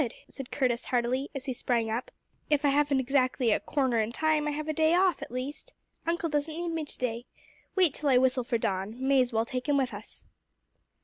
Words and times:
said 0.27 0.49
Curtis 0.49 0.85
heartily, 0.85 1.29
as 1.35 1.45
he 1.45 1.53
sprang 1.53 1.91
up. 1.91 2.09
"If 2.49 2.65
I 2.65 2.69
haven't 2.69 2.99
exactly 2.99 3.51
a 3.51 3.59
corner 3.59 3.99
in 3.99 4.11
time, 4.11 4.47
I 4.47 4.49
have 4.51 4.67
a 4.67 4.73
day 4.73 4.95
off, 4.95 5.21
at 5.21 5.29
least. 5.29 5.73
Uncle 6.07 6.27
doesn't 6.27 6.57
need 6.57 6.69
me 6.71 6.85
today. 6.85 7.27
Wait 7.75 7.93
till 7.93 8.09
I 8.09 8.17
whistle 8.17 8.43
for 8.43 8.57
Don. 8.57 8.95
May 8.99 9.21
as 9.21 9.31
well 9.31 9.45
take 9.45 9.69
him 9.69 9.77
with 9.77 9.93
us." 9.93 10.25